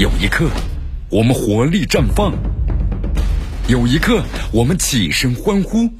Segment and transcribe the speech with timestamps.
[0.00, 0.48] 有一刻，
[1.10, 2.32] 我们活力绽放；
[3.68, 5.90] 有一刻，我们起身欢呼。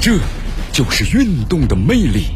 [0.00, 0.18] 这
[0.72, 2.28] 就是运动的魅力。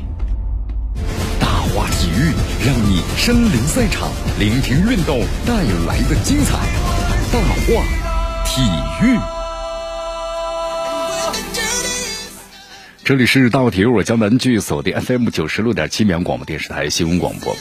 [1.41, 6.59] 大话体育，让你身临赛场，聆听运动带来的精彩。
[7.33, 7.83] 大话
[8.45, 8.61] 体
[9.03, 9.19] 育，
[13.03, 17.57] 这里是大话体育，我江南剧锁定 FM 九十六点七绵阳广播电视台新闻广播。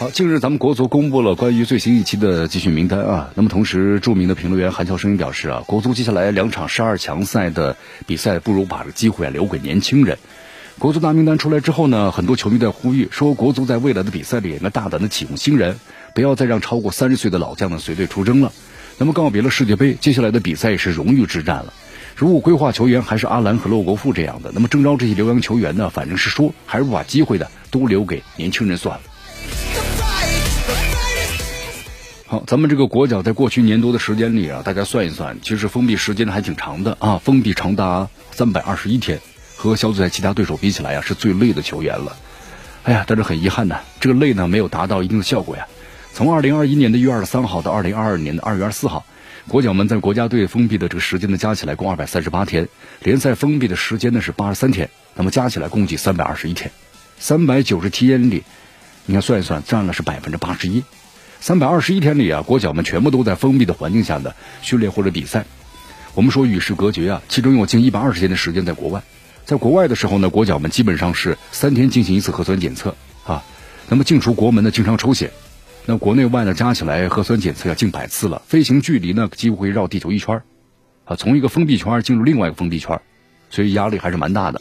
[0.00, 3.30] 好，近日咱们国足公布了关于最新一期的集训名单啊。
[3.34, 10.16] 那么同时，著名的评论员韩乔声表示啊，国足接下来两场十二强赛的比赛，不如把这个机会啊留给年轻人。
[10.78, 15.78] 国足大名单出来之后呢，很多球迷在呼吁说，国足在未来的比赛里应该大胆的启用新人，
[16.14, 18.52] 不要再让超过三十岁的老将呢随队出征了。
[18.96, 21.74] 那么告别了世界杯，接下来的比赛也是荣誉之战了。
[22.16, 29.02] 如果规划球员还是阿兰和洛国富这样的，那么征召这些留洋球员呢，反正是说还是不把机会的都留给年轻人算了。
[32.30, 39.18] 好，咱们这个国脚在过去一年多的时间里啊，大家算一算，其实封闭时间还挺长的啊，封闭长达三百二十一天，
[39.56, 42.16] 和小组赛其他对手比起来呀，是最累的球员了。
[42.84, 45.66] 哎呀，但是很遗憾呢，这个累呢没有达到一定的效果呀。
[46.14, 49.04] 从二零二一年的一月二十三号到二零二二年的二月二十四号，
[49.48, 52.68] 国脚们在国家队封闭的这个时间呢，加起来共二百三十八天，
[53.02, 56.70] 联赛封闭的时间呢是八十三天，那么加起来共计三百二十一天，
[57.18, 58.44] 三百九十七天里，
[59.06, 60.84] 你看算一算，占了是百分之八十一。
[61.42, 65.46] 三百二十一天里啊，国脚们全部都在封闭的环境下的训练或者比赛。
[66.14, 69.02] 我们说与世隔绝啊，其中有近一百二十天的时间在国外。
[69.46, 73.42] 在国外的时候呢，国脚们基本上是三天进行一次核酸检测啊。
[73.88, 75.32] 那么进出国门呢，经常抽血。
[75.86, 78.42] 那国内外呢，加起来核酸检测要近百次了。
[78.46, 80.42] 飞行距离呢，几乎会绕地球一圈
[81.06, 83.00] 啊，从一个封闭圈进入另外一个封闭圈，
[83.48, 84.60] 所以压力还是蛮大的。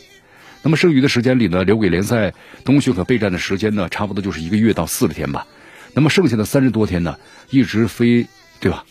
[0.62, 2.34] 那么剩余的时间里呢，留给联赛
[2.64, 5.46] 冬训和备战的时间呢，差不多就是一个月到四十天吧。
[5.94, 7.18] 那么剩下的三十多天呢，
[7.50, 8.28] 一直飞，
[8.60, 8.86] 对吧？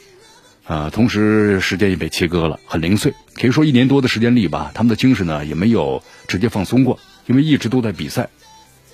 [0.66, 3.14] 啊，同时时间也被切割了，很零碎。
[3.34, 8.28] 可以说一年多的时间里吧，他们的精神呢也没有直接放松过，因为一直都在比赛。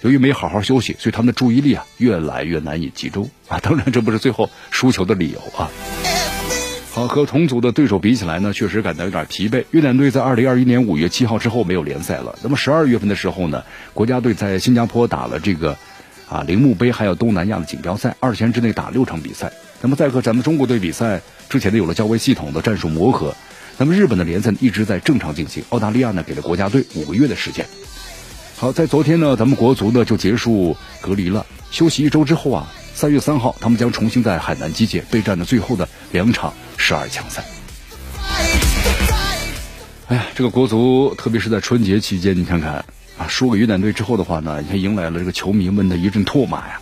[0.02, 3.58] 由于没好好休息，所以他们的注意力啊越来越难以集中啊。
[3.58, 5.68] 当然，这不是最后输球的理由啊。
[6.92, 9.64] 好，和同组的对手比起来呢，确实感到有点疲惫。
[9.72, 12.38] 越南队在二零二一年五月七号之后没有联赛了。
[12.42, 13.64] 那么十二月份的时候呢，
[13.94, 15.76] 国家队在新加坡打了这个。
[16.28, 19.52] 啊，铃木杯还有东南亚的锦标赛，二十天之内打六场比赛。
[19.80, 23.34] 那么在和咱们中国队比赛之前呢，有了较为系统的战术磨合。
[23.76, 25.62] 那么日本的联赛一直在正常进行。
[25.70, 27.66] 澳大利亚呢，给了国家队五个月的时间。
[28.56, 37.44] 好，在昨天呢，咱们国足呢就结束隔离了，休息一周之后啊，三月三号他们将重新在海南集结，备战的最后的两场十二强赛。
[40.06, 42.84] 哎呀，这个国足特别是在春节期间，你看看。
[43.16, 46.80] 啊，输给越南队之后的话呢，也迎来了这个球迷们的一阵唾骂呀，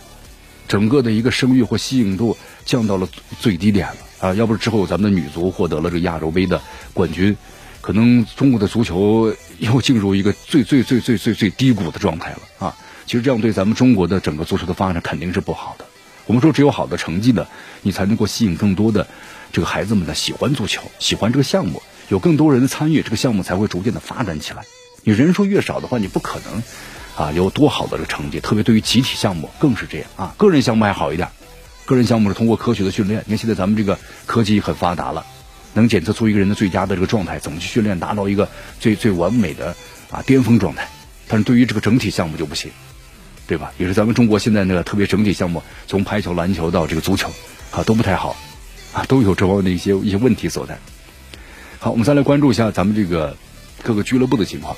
[0.67, 2.35] 整个的一个声誉或吸引度
[2.65, 3.07] 降到了
[3.39, 4.33] 最低点了啊！
[4.33, 6.59] 要不是之后咱们的女足获得了这个亚洲杯的
[6.93, 7.37] 冠军，
[7.81, 12.75] 可能中国的足球又进入一个最最最最最最低谷的状态了啊！
[13.05, 15.85] 其实这样对咱们中国的整个足球的发展肯定是不好的。
[16.25, 17.45] 我们说，只有好的成绩呢，
[17.81, 19.05] 你才能够吸引更多的
[19.51, 24.63] 这个孩子们呢喜欢足球，喜欢这个项目，有更多人的参与，这个项目才会逐渐的发展起来。
[25.03, 26.63] 你人数越少的话，你不可能
[27.17, 28.39] 啊有多好的这个成绩。
[28.39, 31.27] 特别对于集体项目更是这样啊，个人项目还好一点。
[31.85, 35.25] 个人项目是通过科学的训练，你看现在咱们这个科技很发达了，
[35.73, 38.47] 能检测出一个人的最佳的这个状态，怎么去训练达到一个
[38.79, 39.75] 最最完美的
[40.09, 40.87] 啊巅峰状态。
[41.27, 42.71] 但是对于这个整体项目就不行，
[43.45, 43.73] 对吧？
[43.77, 47.29] 也是咱们中国现在那个特别整体项目，从排球、篮球到这个足球
[47.71, 48.37] 啊都不太好
[48.93, 50.77] 啊，都有这方面的一些一些问题所在。
[51.79, 53.35] 好，我们再来关注一下咱们这个。
[53.83, 54.75] 各个俱乐部的情况。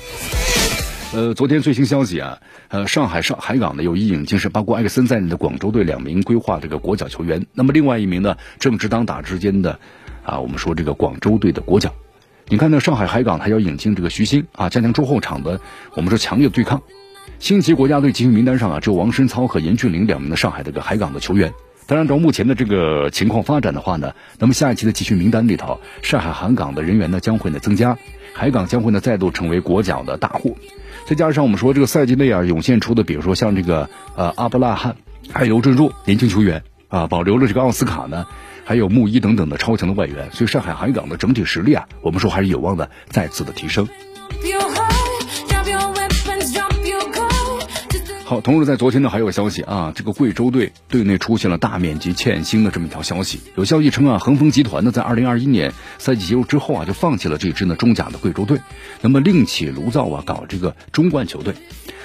[1.14, 7.46] 呃，昨天最新消息啊，呃，上海上海港呢有意引进是包括艾克森在内的广州队两名规划这个国脚球员。
[7.54, 9.78] 那么另外一名呢，正值当打之间的
[10.24, 11.94] 啊，我们说这个广州队的国脚。
[12.48, 15.60] 你看呢，上海海港还要引进这个徐新啊，加强中后场的
[15.94, 16.82] 我们说强烈对抗。
[17.38, 21.52] 星级国家队集训名单上啊，只有王申操和严俊凌两名的上海这个海港的球员。
[21.86, 27.96] 当然，照目前的这个情况发展的话呢，那么下一期的集训名单里头，上海海港的人员呢将会呢增加。
[28.36, 30.58] 海港将会呢再度成为国脚的大户，
[31.06, 34.94] 再加上我们说这个赛季内啊涌现出的，比如说像这个呃阿布拉罕，
[35.32, 38.26] 还有刘振柱年轻球员啊，保留了这个奥斯卡呢，
[38.66, 43.88] 还有穆伊等等的超强的外援，所以上海海港的整体实力啊，我们说还是有望的再次的提升。
[48.40, 53.40] 同时在昨天呢，还有个消息啊，这个贵州队队内出现了大面积欠薪的这么一条消息。
[53.56, 58.60] 有消息称啊，恒丰集团呢在二零二一年赛季结束之后啊，就放弃了这支呢中甲的贵州队，
[59.00, 61.54] 那么另起炉灶啊，搞这个中冠球队。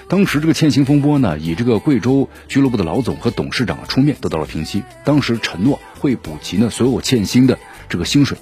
[0.07, 4.83] 当时这个欠薪风波呢，以这个贵州俱乐部的老总和董事长出面得到了平息。
[5.05, 7.57] 当时承诺会补齐呢所有欠薪的
[7.87, 8.37] 这个薪水。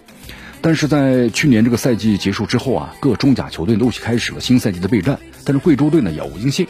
[0.62, 6.68] 但是在去年这个赛季结束之后啊，各中甲球队陆续开始了新赛季的备战，但是贵州队呢杳无音信。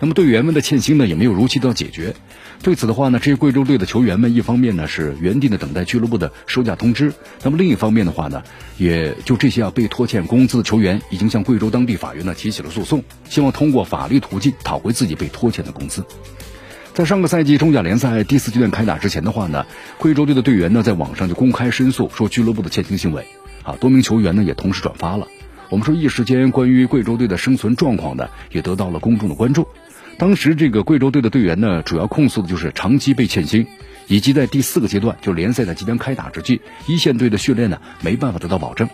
[0.00, 2.14] 那么队员们的欠薪呢也没有如期得到解决。
[2.62, 7.12] 对此的话呢，这些贵州队的球员们一方面呢是原地的等待俱乐部的收假通知，
[7.42, 8.42] 那么另一方面的话呢，
[8.78, 16.04] 也就这些啊被拖欠工资的球员已经向贵州当地法院呢提起了诉讼，希望通过法律途径讨回自己被拖欠的工资。
[16.94, 19.66] 在上个赛季中甲联赛第四阶段开打之前的话呢，
[19.98, 23.26] 贵州队的队员呢在网上就公开申诉说俱乐部的欠薪行为，
[23.62, 25.28] 啊，多名球员呢也同时转发了。
[25.68, 29.68] 我们说一时间关于贵州队的生存状况呢也得到了公众的关注。
[30.18, 33.66] 当时这个贵州队的队员呢主要控诉的就是长期被欠薪，
[34.06, 38.88] 以及在第四个阶段就联赛在即将开打之际，一线队的训练呢没办法得到保证。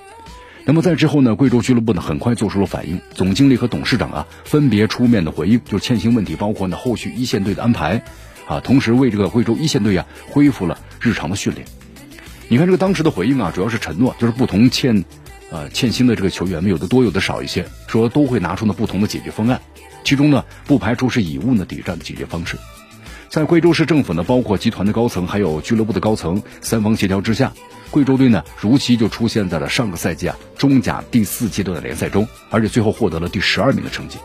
[0.65, 8.03] 那么在之后呢，贵州俱乐部呢很快做出了反应，总经理和董事长啊分别出面的回应，就是欠薪问题，包括呢后续一线队的安排，
[8.47, 11.67] 啊，同时为这个贵州一线队啊恢复了日常的训练。
[12.49, 15.05] 你看这个当时的回应啊，主要是承诺，就是不同欠，
[15.51, 19.61] 呃欠薪的这个球员们有的多有的少一些，说都会拿出呢不同的解决方案，
[20.05, 22.57] 其中呢不排除是以物呢抵债的解决方式。
[23.29, 27.53] 在贵州市政府呢，包括集团的高层还有俱乐部的高层三方协调之下。
[27.91, 34.19] 贵州队呢，如期就出现在了上个赛季啊中甲第四阶段的联赛中，而且最后获得了第十二名的成绩。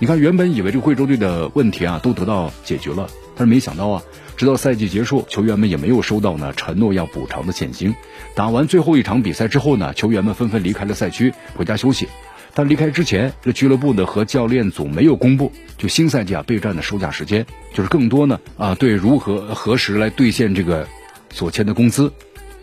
[0.00, 4.02] 你看，原本以为这个贵州队的问题啊都得到解决了，但是没想到啊，
[4.36, 7.94] 直到赛季结束，球员们也没有收到呢承诺要补偿的欠薪。
[8.34, 12.08] 打完最后一场比赛之后呢，球员们纷纷离开了赛区回家休息。
[12.54, 20.86] 但离开之前，这俱乐部呢和教练组没有公布就新赛季啊备战的收假时间，就是更多呢啊对如何何时来兑现这个
[21.32, 22.12] 所签的工资。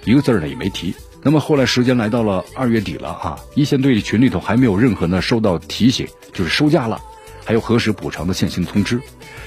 [0.05, 0.95] 一个字呢也没提。
[1.21, 6.99] 那么后来时间来到了二月底了哈，一线队群里头还没有任何呢收到提醒，就是收假了，
[7.45, 8.99] 还有何时补偿的欠薪通知。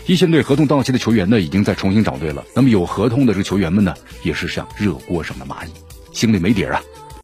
[0.06, 2.44] 一线队合同到期的球员呢，已经在重新找队了。
[2.54, 5.70] 那么有合同的这个球员们呢，也是像热锅上的蚂蚁，
[6.12, 6.82] 心里没底儿啊。